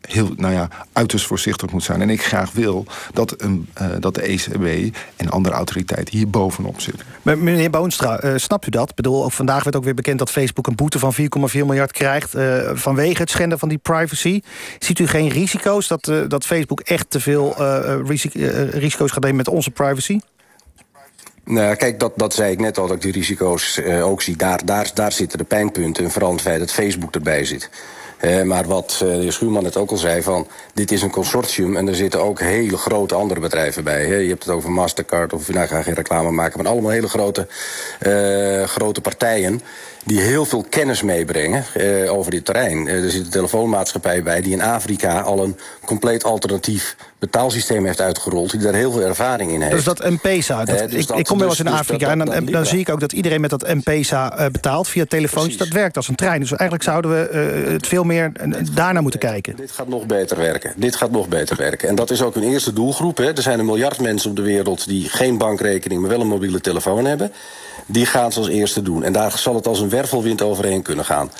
heel, 0.00 0.30
nou 0.36 0.52
ja, 0.52 0.68
uiterst 0.92 1.26
voorzichtig 1.26 1.70
moet 1.70 1.82
zijn. 1.82 2.00
En 2.00 2.10
ik 2.10 2.24
graag 2.24 2.52
wil 2.52 2.86
dat, 3.12 3.34
een, 3.42 3.68
dat 3.98 4.14
de 4.14 4.22
ECB 4.22 4.96
en 5.16 5.30
andere 5.30 5.54
autoriteiten 5.54 6.16
hier 6.16 6.28
bovenop 6.28 6.80
zitten. 6.80 7.06
Meneer 7.22 7.70
Boonstra, 7.70 8.38
snapt 8.38 8.66
u 8.66 8.70
dat? 8.70 8.90
Ik 8.90 8.94
bedoel, 8.94 9.28
vandaag 9.28 9.64
werd 9.64 9.76
ook 9.76 9.84
weer 9.84 9.94
bekend 9.94 10.18
dat 10.18 10.30
Facebook 10.30 10.66
een 10.66 10.74
boete 10.74 10.98
van 10.98 11.14
4,4 11.14 11.26
miljard 11.52 11.92
krijgt. 11.92 12.34
vanwege 12.72 13.20
het 13.20 13.30
schenden 13.30 13.58
van 13.58 13.68
die 13.68 13.78
privacy. 13.78 14.19
Ziet 14.78 14.98
u 14.98 15.06
geen 15.06 15.28
risico's 15.28 15.88
dat, 15.88 16.08
uh, 16.08 16.22
dat 16.28 16.46
Facebook 16.46 16.80
echt 16.80 17.10
te 17.10 17.20
veel 17.20 17.54
uh, 17.58 17.98
risico's 18.70 19.10
gaat 19.10 19.22
nemen 19.22 19.36
met 19.36 19.48
onze 19.48 19.70
privacy? 19.70 20.20
Nou, 21.44 21.74
kijk, 21.74 22.00
dat, 22.00 22.12
dat 22.16 22.34
zei 22.34 22.52
ik 22.52 22.60
net 22.60 22.78
al, 22.78 22.86
dat 22.86 22.96
ik 22.96 23.02
die 23.02 23.12
risico's 23.12 23.80
ook 24.02 24.22
zie. 24.22 24.36
Daar, 24.36 24.64
daar, 24.64 24.90
daar 24.94 25.12
zitten 25.12 25.38
de 25.38 25.44
pijnpunten. 25.44 26.04
En 26.04 26.10
vooral 26.10 26.32
het 26.32 26.40
feit 26.40 26.58
dat 26.58 26.72
Facebook 26.72 27.14
erbij 27.14 27.44
zit. 27.44 27.70
Uh, 28.20 28.42
maar 28.42 28.64
wat 28.64 29.00
uh, 29.02 29.10
de 29.10 29.20
heer 29.20 29.32
Schuurman 29.32 29.62
net 29.62 29.76
ook 29.76 29.90
al 29.90 29.96
zei, 29.96 30.22
van 30.22 30.46
dit 30.74 30.92
is 30.92 31.02
een 31.02 31.10
consortium... 31.10 31.76
en 31.76 31.88
er 31.88 31.94
zitten 31.94 32.22
ook 32.22 32.40
hele 32.40 32.76
grote 32.76 33.14
andere 33.14 33.40
bedrijven 33.40 33.84
bij. 33.84 34.06
Hè. 34.06 34.14
Je 34.14 34.28
hebt 34.28 34.44
het 34.44 34.54
over 34.54 34.70
Mastercard, 34.70 35.32
of 35.32 35.48
nou, 35.48 35.64
ik 35.64 35.70
ga 35.70 35.82
geen 35.82 35.94
reclame 35.94 36.30
maken... 36.30 36.62
maar 36.62 36.72
allemaal 36.72 36.90
hele 36.90 37.08
grote, 37.08 37.46
grote 38.66 39.00
partijen 39.00 39.60
die 40.04 40.20
heel 40.20 40.44
veel 40.44 40.64
kennis 40.68 41.02
meebrengen 41.02 41.64
uh, 41.76 42.12
over 42.12 42.30
dit 42.30 42.44
terrein. 42.44 42.88
Er 42.88 43.10
zit 43.10 43.24
een 43.24 43.30
telefoonmaatschappij 43.30 44.22
bij 44.22 44.40
die 44.40 44.52
in 44.52 44.62
Afrika 44.62 45.20
al 45.20 45.44
een 45.44 45.56
compleet 45.84 46.24
alternatief 46.24 46.96
betaalsysteem 47.18 47.86
heeft 47.86 48.00
uitgerold, 48.00 48.50
die 48.50 48.60
daar 48.60 48.74
heel 48.74 48.92
veel 48.92 49.02
ervaring 49.02 49.52
in 49.52 49.60
heeft. 49.60 49.74
Dus 49.74 49.84
dat 49.84 50.10
M-Pesa, 50.10 50.64
dus 50.64 51.06
ik, 51.06 51.24
kom 51.24 51.38
wel 51.38 51.48
eens 51.48 51.56
dus, 51.56 51.66
in 51.66 51.72
Afrika 51.72 52.14
dus 52.14 52.24
dat, 52.24 52.34
en 52.34 52.44
dan, 52.44 52.52
dan, 52.52 52.66
zie 52.66 52.78
ik 52.78 52.88
ook 52.88 53.00
dat 53.00 53.12
iedereen 53.12 53.40
met 53.40 53.50
dat 53.50 53.74
M-Pesa 53.74 54.48
betaalt 54.52 54.88
via 54.88 55.04
telefoons. 55.08 55.56
Dat 55.56 55.68
werkt 55.68 55.96
als 55.96 56.08
een 56.08 56.14
trein. 56.14 56.40
Dus 56.40 56.50
eigenlijk 56.50 56.82
zouden 56.82 57.10
we 57.10 57.38
het 57.72 57.86
veel 57.86 58.04
meer 58.04 58.09
daarnaar 58.74 59.02
moeten 59.02 59.20
kijken. 59.20 59.56
Dit 59.56 59.70
gaat 59.70 59.88
nog 59.88 60.06
beter 60.06 60.36
werken. 60.36 60.72
Dit 60.76 60.96
gaat 60.96 61.10
nog 61.10 61.28
beter 61.28 61.56
werken. 61.56 61.88
En 61.88 61.94
dat 61.94 62.10
is 62.10 62.22
ook 62.22 62.36
een 62.36 62.42
eerste 62.42 62.72
doelgroep. 62.72 63.16
Hè. 63.16 63.32
Er 63.32 63.42
zijn 63.42 63.58
een 63.58 63.64
miljard 63.64 64.00
mensen 64.00 64.30
op 64.30 64.36
de 64.36 64.42
wereld 64.42 64.88
die 64.88 65.08
geen 65.08 65.38
bankrekening, 65.38 66.00
maar 66.00 66.10
wel 66.10 66.20
een 66.20 66.26
mobiele 66.26 66.60
telefoon 66.60 67.04
hebben 67.04 67.32
die 67.92 68.06
gaan 68.06 68.32
ze 68.32 68.38
als 68.38 68.48
eerste 68.48 68.82
doen. 68.82 69.02
En 69.02 69.12
daar 69.12 69.38
zal 69.38 69.54
het 69.54 69.66
als 69.66 69.80
een 69.80 69.88
wervelwind 69.88 70.42
overheen 70.42 70.82
kunnen 70.82 71.04
gaan. 71.04 71.30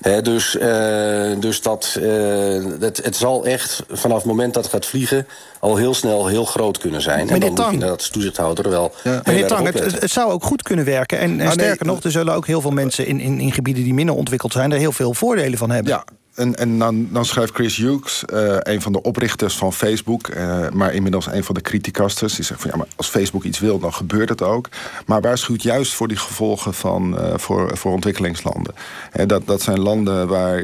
He, 0.00 0.22
dus 0.22 0.54
uh, 0.54 1.40
dus 1.40 1.62
dat, 1.62 1.98
uh, 2.00 2.64
het, 2.80 3.00
het 3.04 3.16
zal 3.16 3.46
echt 3.46 3.82
vanaf 3.90 4.16
het 4.16 4.26
moment 4.26 4.54
dat 4.54 4.62
het 4.62 4.72
gaat 4.72 4.86
vliegen... 4.86 5.26
al 5.60 5.76
heel 5.76 5.94
snel 5.94 6.26
heel 6.26 6.44
groot 6.44 6.78
kunnen 6.78 7.02
zijn. 7.02 7.26
Meneer 7.26 7.34
en 7.34 7.40
dan 7.40 7.54
Tang. 7.54 7.72
moet 7.72 7.82
je 7.82 7.90
als 7.90 8.08
toezichthouder 8.08 8.70
wel 8.70 8.92
ja. 9.04 9.20
Meneer 9.24 9.46
Tang, 9.46 9.66
het, 9.72 10.00
het, 10.00 10.10
zou 10.10 10.32
ook 10.32 10.44
goed 10.44 10.62
kunnen 10.62 10.84
werken. 10.84 11.18
En, 11.18 11.40
en 11.40 11.46
ah, 11.46 11.52
sterker 11.52 11.86
nee, 11.86 11.94
nog, 11.94 12.04
er 12.04 12.10
zullen 12.10 12.34
ook 12.34 12.46
heel 12.46 12.60
veel 12.60 12.70
mensen 12.70 13.06
in, 13.06 13.20
in, 13.20 13.40
in 13.40 13.52
gebieden 13.52 13.84
die 13.84 13.94
minder 13.94 14.14
ontwikkeld 14.14 14.52
zijn... 14.52 14.72
er 14.72 14.78
heel 14.78 14.92
veel 14.92 15.14
voordelen 15.14 15.58
van 15.58 15.70
hebben. 15.70 15.92
Ja, 15.92 16.04
en, 16.34 16.54
en 16.54 16.78
dan, 16.78 17.08
dan 17.10 17.24
schrijft 17.24 17.54
Chris 17.54 17.76
Hughes, 17.76 18.24
uh, 18.32 18.56
een 18.60 18.82
van 18.82 18.92
de 18.92 19.02
oprichters 19.02 19.56
van 19.56 19.72
Facebook... 19.72 20.28
Uh, 20.28 20.68
maar 20.70 20.94
inmiddels 20.94 21.26
een 21.26 21.44
van 21.44 21.54
de 21.54 21.60
criticasters... 21.60 22.34
die 22.34 22.44
zegt 22.44 22.60
van 22.60 22.70
ja, 22.70 22.76
maar 22.76 22.86
als 22.96 23.08
Facebook 23.08 23.44
iets 23.44 23.58
wil, 23.58 23.78
dan 23.78 23.94
gebeurt 23.94 24.28
het 24.28 24.42
ook. 24.42 24.68
Maar 25.06 25.20
waarschuwt 25.20 25.62
juist 25.62 25.94
voor 25.94 26.08
die 26.08 26.16
gevolgen 26.16 26.74
van, 26.74 27.14
uh, 27.20 27.32
voor, 27.36 27.76
voor 27.76 27.92
ontwikkelingslanden. 27.92 28.74
En 29.10 29.28
dat, 29.28 29.46
dat 29.46 29.62
zijn 29.62 29.80
landen 29.80 30.28
waar 30.28 30.56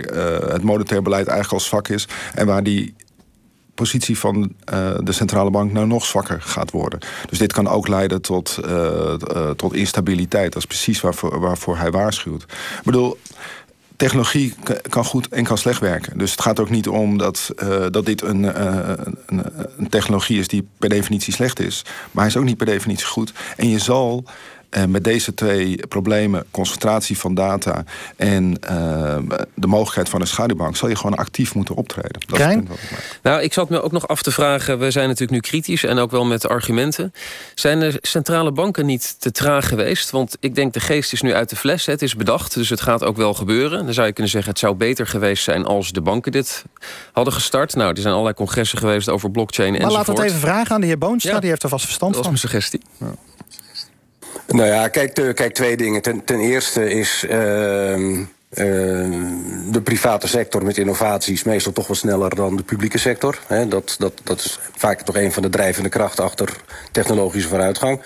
het 0.52 0.62
monetair 0.62 1.02
beleid 1.02 1.26
eigenlijk 1.26 1.62
al 1.62 1.68
zwak 1.68 1.88
is... 1.88 2.08
en 2.34 2.46
waar 2.46 2.62
die 2.62 2.94
positie 3.74 4.18
van 4.18 4.54
de 5.00 5.12
centrale 5.12 5.50
bank 5.50 5.72
nou 5.72 5.86
nog 5.86 6.04
zwakker 6.04 6.42
gaat 6.42 6.70
worden. 6.70 6.98
Dus 7.28 7.38
dit 7.38 7.52
kan 7.52 7.68
ook 7.68 7.88
leiden 7.88 8.22
tot, 8.22 8.58
tot 9.56 9.74
instabiliteit. 9.74 10.52
Dat 10.52 10.62
is 10.62 10.68
precies 10.68 11.00
waarvoor 11.20 11.76
hij 11.76 11.90
waarschuwt. 11.90 12.42
Ik 12.42 12.82
bedoel, 12.84 13.18
technologie 14.00 14.54
kan 14.88 15.04
goed 15.04 15.28
en 15.28 15.44
kan 15.44 15.58
slecht 15.58 15.80
werken. 15.80 16.18
Dus 16.18 16.30
het 16.30 16.40
gaat 16.40 16.60
ook 16.60 16.70
niet 16.70 16.88
om 16.88 17.18
dat, 17.18 17.50
uh, 17.62 17.86
dat 17.90 18.06
dit 18.06 18.22
een, 18.22 18.42
uh, 18.42 18.92
een, 19.26 19.44
een, 19.76 19.88
technologie 19.88 20.38
is 20.38 20.48
die 20.48 20.68
per 20.78 20.88
definitie 20.88 21.32
slecht 21.32 21.60
is. 21.60 21.82
Maar 22.10 22.24
hij 22.24 22.32
is 22.32 22.36
ook 22.36 22.44
niet 22.44 22.56
per 22.56 22.66
definitie 22.66 23.06
goed. 23.06 23.32
En 23.56 23.68
je 23.68 23.78
zal 23.78 24.24
uh, 24.70 24.84
met 24.84 25.04
deze 25.04 25.34
twee 25.34 25.86
problemen, 25.88 26.44
concentratie 26.50 27.18
van 27.18 27.34
data 27.34 27.84
en 28.16 28.54
de 29.54 29.66
mogelijkheid 29.66 30.08
van 30.08 30.20
een 30.20 30.26
schaduwbank, 30.26 30.76
zal 30.76 30.88
je 30.88 30.96
gewoon 30.96 31.16
actief 31.16 31.54
moeten 31.54 31.74
optreden. 31.74 32.20
Dat 32.26 32.38
is 32.38 32.44
het 32.44 32.54
punt 32.54 32.68
wat 32.68 32.78
ik. 32.78 33.18
Nou, 33.22 33.42
ik 33.42 33.52
zat 33.52 33.68
me 33.68 33.82
ook 33.82 33.92
nog 33.92 34.08
af 34.08 34.22
te 34.22 34.30
vragen. 34.30 34.78
We 34.78 34.90
zijn 34.90 35.04
natuurlijk 35.04 35.32
nu 35.32 35.40
kritisch 35.40 35.84
en 35.84 35.98
ook 35.98 36.10
wel 36.10 36.24
met 36.24 36.48
argumenten. 36.48 37.12
Zijn 37.54 37.80
de 37.80 37.98
centrale 38.00 38.52
banken 38.52 38.86
niet 38.86 39.16
te 39.18 39.30
traag 39.30 39.68
geweest? 39.68 40.10
Want 40.10 40.36
ik 40.40 40.54
denk 40.54 40.72
de 40.72 40.80
geest 40.80 41.12
is 41.12 41.22
nu 41.22 41.34
uit 41.34 41.50
de 41.50 41.56
fles. 41.56 41.86
Het 41.86 42.02
is 42.02 42.16
bedacht, 42.16 42.54
dus 42.54 42.68
het 42.68 42.80
gaat 42.80 43.04
ook 43.04 43.16
wel 43.16 43.34
gebeuren. 43.34 43.84
Dan 43.84 43.94
zou 43.94 44.06
je 44.06 44.12
kunnen 44.12 44.32
zeggen, 44.32 44.50
het 44.50 44.60
zou 44.60 44.74
beter 44.74 45.06
geweest 45.06 45.44
zijn 45.44 45.64
als 45.64 45.92
de 45.92 46.00
banken 46.00 46.32
dit 46.32 46.64
hadden 47.12 47.34
gestart. 47.34 47.74
Nou, 47.74 47.90
er 47.90 48.00
zijn 48.00 48.12
allerlei 48.12 48.36
congressen 48.36 48.78
geweest 48.78 49.08
over 49.08 49.30
blockchain 49.30 49.74
en. 49.74 49.82
Maar 49.82 49.90
laten 49.90 50.14
we 50.14 50.20
het 50.20 50.28
even 50.28 50.40
vragen 50.40 50.74
aan 50.74 50.80
de 50.80 50.86
heer 50.86 50.98
Boonstra. 50.98 51.40
Die 51.40 51.50
heeft 51.50 51.62
er 51.62 51.68
vast 51.68 51.84
verstand 51.84 52.14
van. 52.14 52.22
Dat 52.22 52.32
was 52.32 52.42
mijn 52.42 52.52
suggestie. 52.52 52.80
Ja. 52.98 53.29
Nou 54.50 54.68
ja, 54.68 54.88
kijk, 54.88 55.14
kijk 55.14 55.54
twee 55.54 55.76
dingen. 55.76 56.02
Ten, 56.02 56.24
ten 56.24 56.40
eerste 56.40 56.90
is. 56.90 57.24
Uh, 57.24 58.24
de 59.70 59.80
private 59.84 60.28
sector 60.28 60.64
met 60.64 60.78
innovaties 60.78 61.42
meestal 61.42 61.72
toch 61.72 61.86
wel 61.86 61.96
sneller 61.96 62.34
dan 62.34 62.56
de 62.56 62.62
publieke 62.62 62.98
sector. 62.98 63.38
dat, 63.68 63.96
dat, 63.98 64.12
dat 64.24 64.38
is 64.38 64.58
vaak 64.76 65.02
toch 65.02 65.16
een 65.16 65.32
van 65.32 65.42
de 65.42 65.48
drijvende 65.48 65.88
krachten 65.88 66.24
achter 66.24 66.56
technologische 66.92 67.48
vooruitgang. 67.48 68.00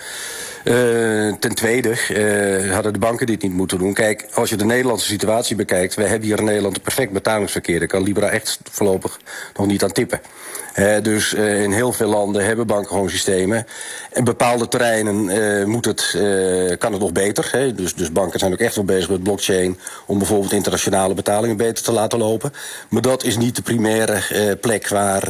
Uh, 0.63 1.33
ten 1.39 1.55
tweede 1.55 1.89
uh, 2.09 2.73
hadden 2.73 2.93
de 2.93 2.99
banken 2.99 3.25
dit 3.25 3.41
niet 3.41 3.51
moeten 3.53 3.77
doen. 3.77 3.93
Kijk, 3.93 4.25
als 4.33 4.49
je 4.49 4.55
de 4.55 4.65
Nederlandse 4.65 5.07
situatie 5.07 5.55
bekijkt... 5.55 5.95
we 5.95 6.03
hebben 6.03 6.27
hier 6.27 6.39
in 6.39 6.45
Nederland 6.45 6.75
een 6.75 6.81
perfect 6.81 7.11
betalingsverkeer. 7.11 7.79
Daar 7.79 7.87
kan 7.87 8.03
Libra 8.03 8.29
echt 8.29 8.59
voorlopig 8.71 9.19
nog 9.55 9.67
niet 9.67 9.83
aan 9.83 9.91
tippen. 9.91 10.19
Dus 11.01 11.33
in 11.33 11.71
heel 11.71 11.93
veel 11.93 12.09
landen 12.09 12.45
hebben 12.45 12.67
banken 12.67 12.87
gewoon 12.87 13.09
systemen. 13.09 13.65
In 14.13 14.23
bepaalde 14.23 14.67
terreinen 14.67 15.69
moet 15.69 15.85
het, 15.85 16.09
kan 16.79 16.91
het 16.91 17.01
nog 17.01 17.11
beter. 17.11 17.73
Dus, 17.75 17.95
dus 17.95 18.11
banken 18.11 18.39
zijn 18.39 18.53
ook 18.53 18.59
echt 18.59 18.75
wel 18.75 18.85
bezig 18.85 19.09
met 19.09 19.23
blockchain... 19.23 19.79
om 20.05 20.17
bijvoorbeeld 20.17 20.51
internationale 20.51 21.13
betalingen 21.13 21.57
beter 21.57 21.83
te 21.83 21.91
laten 21.91 22.19
lopen. 22.19 22.53
Maar 22.89 23.01
dat 23.01 23.23
is 23.23 23.37
niet 23.37 23.55
de 23.55 23.61
primaire 23.61 24.55
plek 24.55 24.87
waar, 24.87 25.23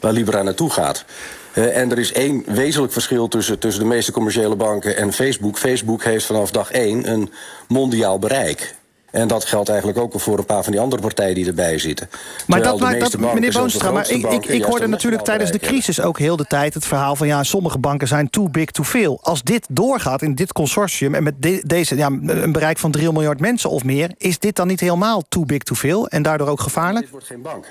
waar 0.00 0.12
Libra 0.12 0.42
naartoe 0.42 0.70
gaat. 0.70 1.04
En 1.52 1.90
er 1.90 1.98
is 1.98 2.12
één 2.12 2.42
wezenlijk 2.46 2.92
verschil 2.92 3.28
tussen, 3.28 3.58
tussen 3.58 3.82
de 3.82 3.88
meeste 3.88 4.12
commerciële 4.12 4.56
banken 4.56 4.96
en 4.96 5.12
Facebook. 5.12 5.58
Facebook 5.58 6.04
heeft 6.04 6.24
vanaf 6.24 6.50
dag 6.50 6.70
één 6.70 7.10
een 7.10 7.32
mondiaal 7.68 8.18
bereik. 8.18 8.74
En 9.10 9.28
dat 9.28 9.44
geldt 9.44 9.68
eigenlijk 9.68 9.98
ook 9.98 10.20
voor 10.20 10.38
een 10.38 10.44
paar 10.44 10.62
van 10.62 10.72
die 10.72 10.80
andere 10.80 11.02
partijen 11.02 11.34
die 11.34 11.46
erbij 11.46 11.78
zitten. 11.78 12.10
Maar 12.46 12.62
dat 12.62 12.80
maakt 12.80 13.00
dat, 13.00 13.18
meneer 13.18 13.52
Boonstra, 13.52 13.90
maar 13.90 14.10
ik, 14.10 14.26
ik, 14.26 14.46
ik 14.46 14.64
hoorde 14.64 14.86
natuurlijk 14.86 15.22
tijdens 15.22 15.50
de 15.50 15.58
crisis 15.58 16.00
ook 16.00 16.18
heel 16.18 16.36
de 16.36 16.44
tijd 16.44 16.74
het 16.74 16.86
verhaal 16.86 17.16
van 17.16 17.26
ja, 17.26 17.42
sommige 17.42 17.78
banken 17.78 18.08
zijn 18.08 18.30
too 18.30 18.48
big 18.48 18.70
to 18.70 18.82
fail. 18.82 19.18
Als 19.22 19.42
dit 19.42 19.66
doorgaat 19.70 20.22
in 20.22 20.34
dit 20.34 20.52
consortium 20.52 21.14
en 21.14 21.22
met 21.22 21.34
deze 21.62 21.96
ja, 21.96 22.06
een 22.06 22.52
bereik 22.52 22.78
van 22.78 22.90
3 22.90 23.12
miljard 23.12 23.40
mensen 23.40 23.70
of 23.70 23.84
meer, 23.84 24.10
is 24.16 24.38
dit 24.38 24.56
dan 24.56 24.66
niet 24.66 24.80
helemaal 24.80 25.22
too 25.28 25.44
big 25.44 25.62
to 25.62 25.74
fail 25.74 26.08
en 26.08 26.22
daardoor 26.22 26.48
ook 26.48 26.60
gevaarlijk? 26.60 27.00
Dit 27.00 27.10
wordt 27.10 27.26
geen 27.26 27.42
bank. 27.42 27.66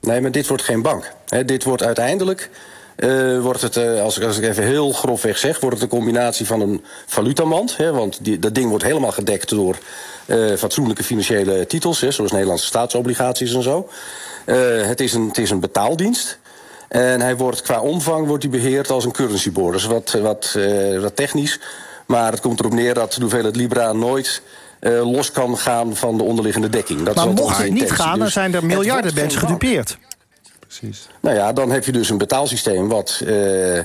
Nee, 0.00 0.20
maar 0.20 0.30
dit 0.30 0.46
wordt 0.46 0.62
geen 0.62 0.82
bank. 0.82 1.12
dit 1.46 1.64
wordt 1.64 1.82
uiteindelijk 1.82 2.50
uh, 2.98 3.40
wordt 3.40 3.62
het, 3.62 3.76
uh, 3.76 4.02
als, 4.02 4.22
als 4.22 4.38
ik 4.38 4.44
even 4.44 4.64
heel 4.64 4.92
grofweg 4.92 5.38
zeg, 5.38 5.60
wordt 5.60 5.74
het 5.74 5.84
een 5.84 5.98
combinatie 5.98 6.46
van 6.46 6.60
een 6.60 6.84
valutamand. 7.06 7.76
Hè, 7.76 7.92
want 7.92 8.18
die, 8.20 8.38
dat 8.38 8.54
ding 8.54 8.68
wordt 8.68 8.84
helemaal 8.84 9.12
gedekt 9.12 9.48
door 9.48 9.76
uh, 10.26 10.56
fatsoenlijke 10.56 11.04
financiële 11.04 11.66
titels, 11.66 12.00
hè, 12.00 12.10
zoals 12.10 12.32
Nederlandse 12.32 12.66
staatsobligaties 12.66 13.54
en 13.54 13.62
zo. 13.62 13.88
het, 14.44 15.00
is 15.00 15.14
een, 15.14 15.28
het 15.28 15.38
is 15.38 15.50
een 15.50 15.60
betaaldienst. 15.60 16.38
En 16.88 17.20
hij 17.20 17.36
wordt 17.36 17.62
qua 17.62 17.80
omvang 17.80 18.26
wordt 18.26 18.42
hij 18.42 18.52
beheerd 18.52 18.90
als 18.90 19.04
een 19.04 19.12
currency 19.12 19.52
board. 19.52 19.72
Dus 19.72 19.84
wat, 19.84 20.10
wat, 20.22 20.58
wat 21.00 21.16
technisch. 21.16 21.60
Maar 22.06 22.32
het 22.32 22.40
komt 22.40 22.60
erop 22.60 22.72
neer 22.72 22.94
dat 22.94 23.12
de 23.12 23.20
hoeveelheid 23.20 23.56
Libra 23.56 23.92
nooit 23.92 24.42
los 25.02 25.30
kan 25.30 25.58
gaan 25.58 25.96
van 25.96 26.16
de 26.16 26.22
onderliggende 26.22 26.68
dekking. 26.68 27.02
Dat 27.02 27.14
maar 27.14 27.28
mocht 27.28 27.58
het 27.58 27.72
niet 27.72 27.90
gaan, 27.90 28.10
dan 28.10 28.18
dus 28.18 28.32
zijn 28.32 28.54
er 28.54 28.64
miljarden 28.64 29.14
mensen 29.14 29.40
gedupeerd 29.40 29.98
precies. 30.78 31.08
Nou 31.20 31.36
ja, 31.36 31.52
dan 31.52 31.70
heb 31.70 31.84
je 31.84 31.92
dus 31.92 32.10
een 32.10 32.18
betaalsysteem 32.18 32.88
wat, 32.88 33.20
uh, 33.24 33.80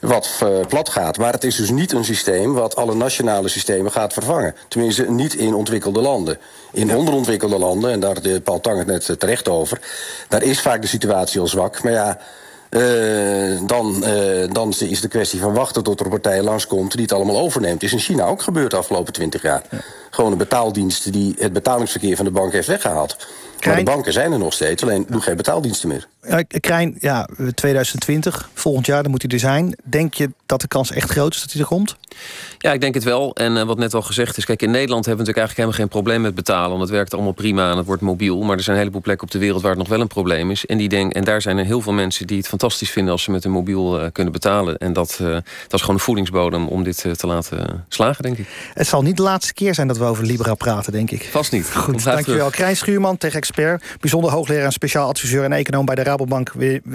wat 0.00 0.40
uh, 0.42 0.66
plat 0.68 0.88
gaat. 0.88 1.18
Maar 1.18 1.32
het 1.32 1.44
is 1.44 1.56
dus 1.56 1.70
niet 1.70 1.92
een 1.92 2.04
systeem 2.04 2.54
wat 2.54 2.76
alle 2.76 2.94
nationale 2.94 3.48
systemen 3.48 3.92
gaat 3.92 4.12
vervangen. 4.12 4.54
Tenminste, 4.68 5.10
niet 5.10 5.34
in 5.34 5.54
ontwikkelde 5.54 6.00
landen. 6.00 6.38
In 6.72 6.96
onderontwikkelde 6.96 7.58
landen, 7.58 7.90
en 7.90 8.00
daar 8.00 8.22
de 8.22 8.40
Paul 8.40 8.60
Tang 8.60 8.78
het 8.78 8.86
net 8.86 9.20
terecht 9.20 9.48
over... 9.48 9.80
daar 10.28 10.42
is 10.42 10.60
vaak 10.60 10.82
de 10.82 10.88
situatie 10.88 11.40
al 11.40 11.46
zwak. 11.46 11.82
Maar 11.82 11.92
ja, 11.92 12.18
uh, 12.70 13.58
dan, 13.66 14.04
uh, 14.06 14.52
dan 14.52 14.74
is 14.78 15.00
de 15.00 15.08
kwestie 15.08 15.40
van 15.40 15.54
wachten 15.54 15.82
tot 15.82 15.98
er 15.98 16.04
een 16.04 16.10
partij 16.10 16.42
langskomt 16.42 16.92
die 16.92 17.02
het 17.02 17.12
allemaal 17.12 17.38
overneemt. 17.38 17.82
Is 17.82 17.92
in 17.92 17.98
China 17.98 18.26
ook 18.26 18.42
gebeurd 18.42 18.70
de 18.70 18.76
afgelopen 18.76 19.12
twintig 19.12 19.42
jaar. 19.42 19.62
Ja. 19.70 19.78
Gewoon 20.10 20.32
een 20.32 20.38
betaaldienst 20.38 21.12
die 21.12 21.34
het 21.38 21.52
betalingsverkeer 21.52 22.16
van 22.16 22.24
de 22.24 22.30
bank 22.30 22.52
heeft 22.52 22.68
weggehaald. 22.68 23.16
Maar 23.66 23.76
de 23.76 23.82
banken 23.82 24.12
zijn 24.12 24.32
er 24.32 24.38
nog 24.38 24.52
steeds, 24.52 24.82
alleen 24.82 25.06
doen 25.08 25.22
geen 25.22 25.36
betaaldiensten 25.36 25.88
meer. 25.88 26.08
Krijn, 26.60 26.96
ja, 27.00 27.28
2020, 27.54 28.50
volgend 28.54 28.86
jaar, 28.86 29.02
dan 29.02 29.10
moet 29.10 29.22
hij 29.22 29.30
er 29.30 29.38
zijn. 29.38 29.76
Denk 29.82 30.14
je 30.14 30.30
dat 30.46 30.60
de 30.60 30.68
kans 30.68 30.90
echt 30.92 31.10
groot 31.10 31.34
is 31.34 31.40
dat 31.40 31.52
hij 31.52 31.60
er 31.60 31.66
komt? 31.66 31.96
Ja, 32.58 32.72
ik 32.72 32.80
denk 32.80 32.94
het 32.94 33.04
wel. 33.04 33.34
En 33.34 33.56
uh, 33.56 33.62
wat 33.62 33.78
net 33.78 33.94
al 33.94 34.02
gezegd 34.02 34.36
is, 34.36 34.44
kijk, 34.44 34.62
in 34.62 34.70
Nederland 34.70 35.06
hebben 35.06 35.24
we 35.24 35.30
natuurlijk 35.30 35.46
eigenlijk 35.46 35.56
helemaal 35.56 35.78
geen 35.78 36.02
probleem 36.02 36.20
met 36.20 36.34
betalen. 36.34 36.70
Want 36.70 36.80
het 36.80 36.90
werkt 36.90 37.14
allemaal 37.14 37.32
prima 37.32 37.70
en 37.70 37.76
het 37.76 37.86
wordt 37.86 38.02
mobiel. 38.02 38.42
Maar 38.42 38.56
er 38.56 38.62
zijn 38.62 38.76
een 38.76 38.82
heleboel 38.82 39.02
plekken 39.02 39.26
op 39.26 39.32
de 39.32 39.38
wereld 39.38 39.62
waar 39.62 39.70
het 39.70 39.80
nog 39.80 39.88
wel 39.88 40.00
een 40.00 40.06
probleem 40.06 40.50
is. 40.50 40.66
En, 40.66 40.78
die 40.78 40.88
denk, 40.88 41.12
en 41.12 41.24
daar 41.24 41.42
zijn 41.42 41.58
er 41.58 41.64
heel 41.64 41.80
veel 41.80 41.92
mensen 41.92 42.26
die 42.26 42.36
het 42.36 42.48
fantastisch 42.48 42.90
vinden 42.90 43.12
als 43.12 43.22
ze 43.22 43.30
met 43.30 43.44
een 43.44 43.50
mobiel 43.50 44.00
uh, 44.00 44.06
kunnen 44.12 44.32
betalen. 44.32 44.78
En 44.78 44.92
dat, 44.92 45.18
uh, 45.22 45.28
dat 45.28 45.44
is 45.72 45.80
gewoon 45.80 45.96
een 45.96 46.02
voedingsbodem 46.02 46.68
om 46.68 46.82
dit 46.82 47.04
te 47.16 47.26
laten 47.26 47.84
slagen, 47.88 48.22
denk 48.22 48.38
ik. 48.38 48.46
Het 48.74 48.86
zal 48.86 49.02
niet 49.02 49.16
de 49.16 49.22
laatste 49.22 49.54
keer 49.54 49.74
zijn 49.74 49.88
dat 49.88 49.98
we 49.98 50.04
over 50.04 50.24
Libra 50.24 50.54
praten, 50.54 50.92
denk 50.92 51.10
ik. 51.10 51.28
Vast 51.30 51.52
niet. 51.52 51.74
Goed, 51.74 52.04
dankjewel. 52.04 52.50
Krijn 52.50 52.76
Schuurman, 52.76 53.16
tech-expert, 53.16 53.84
bijzonder 54.00 54.30
hoogleraar 54.30 54.64
en 54.64 54.72
speciaal 54.72 55.08
adviseur 55.08 55.44
en 55.44 55.52
econoom 55.52 55.84
bij 55.84 55.94
de 55.94 56.02
Rabobank, 56.20 56.52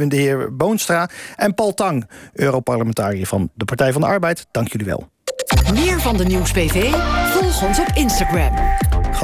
de 0.09 0.15
heer 0.15 0.55
Boonstra. 0.55 1.09
En 1.35 1.53
Paul 1.53 1.73
Tang, 1.73 2.09
Europarlementariër 2.33 3.25
van 3.25 3.49
de 3.53 3.65
Partij 3.65 3.91
van 3.91 4.01
de 4.01 4.07
Arbeid. 4.07 4.47
Dank 4.51 4.71
jullie 4.71 4.85
wel. 4.85 5.09
Meer 5.73 6.01
van 6.01 6.17
de 6.17 6.25
Nieuws 6.25 6.51
PV? 6.51 6.93
Volg 7.33 7.63
ons 7.63 7.79
op 7.79 7.91
Instagram. 7.93 8.53